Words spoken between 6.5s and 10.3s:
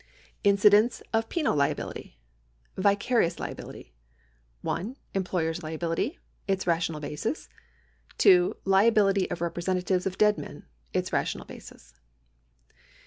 rational basis. 2. Liability of representatives of